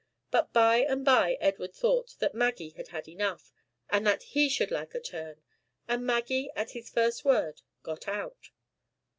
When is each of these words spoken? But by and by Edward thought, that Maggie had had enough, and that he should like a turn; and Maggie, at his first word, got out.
But 0.31 0.51
by 0.51 0.77
and 0.77 1.05
by 1.05 1.37
Edward 1.39 1.75
thought, 1.75 2.15
that 2.17 2.33
Maggie 2.33 2.71
had 2.71 2.87
had 2.87 3.07
enough, 3.07 3.51
and 3.87 4.07
that 4.07 4.23
he 4.23 4.49
should 4.49 4.71
like 4.71 4.95
a 4.95 4.99
turn; 4.99 5.43
and 5.87 6.03
Maggie, 6.03 6.49
at 6.55 6.71
his 6.71 6.89
first 6.89 7.23
word, 7.23 7.61
got 7.83 8.07
out. 8.07 8.49